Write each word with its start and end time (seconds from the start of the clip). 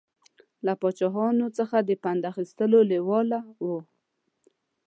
له 0.65 0.73
پاچاهانو 0.81 1.45
څخه 1.57 1.77
د 1.81 1.89
پند 2.03 2.21
اخیستلو 2.31 2.79
لېواله 2.91 3.39
و. 3.65 3.67